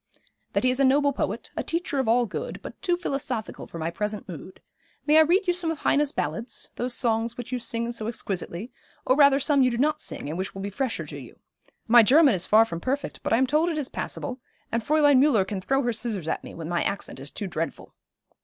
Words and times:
'That 0.53 0.63
he 0.63 0.71
is 0.71 0.79
a 0.79 0.83
noble 0.83 1.13
poet, 1.13 1.51
a 1.55 1.61
teacher 1.61 1.99
of 1.99 2.07
all 2.07 2.25
good; 2.25 2.59
but 2.63 2.81
too 2.81 2.97
philosophical 2.97 3.67
for 3.67 3.77
my 3.77 3.91
present 3.91 4.27
mood. 4.27 4.59
May 5.05 5.19
I 5.19 5.21
read 5.21 5.45
you 5.45 5.53
some 5.53 5.69
of 5.69 5.77
Heine's 5.81 6.11
ballads, 6.11 6.71
those 6.75 6.95
songs 6.95 7.37
which 7.37 7.51
you 7.51 7.59
sing 7.59 7.91
so 7.91 8.07
exquisitely, 8.07 8.71
or 9.05 9.15
rather 9.15 9.39
some 9.39 9.61
you 9.61 9.69
do 9.69 9.77
not 9.77 10.01
sing, 10.01 10.27
and 10.27 10.39
which 10.39 10.55
will 10.55 10.61
be 10.63 10.71
fresher 10.71 11.05
to 11.05 11.19
you. 11.19 11.37
My 11.87 12.01
German 12.01 12.33
is 12.33 12.47
far 12.47 12.65
from 12.65 12.79
perfect, 12.79 13.21
but 13.21 13.31
I 13.31 13.37
am 13.37 13.45
told 13.45 13.69
it 13.69 13.77
is 13.77 13.89
passable, 13.89 14.39
and 14.71 14.83
Fräulein 14.83 15.19
Müller 15.19 15.47
can 15.47 15.61
throw 15.61 15.83
her 15.83 15.93
scissors 15.93 16.27
at 16.27 16.43
me 16.43 16.55
when 16.55 16.67
my 16.67 16.81
accent 16.81 17.19
is 17.19 17.29
too 17.29 17.45
dreadful.' 17.45 17.93